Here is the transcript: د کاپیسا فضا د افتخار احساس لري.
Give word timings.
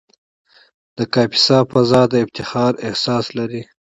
د 0.97 0.99
کاپیسا 1.13 1.57
فضا 1.71 2.01
د 2.09 2.13
افتخار 2.25 2.71
احساس 2.87 3.25
لري. 3.37 3.61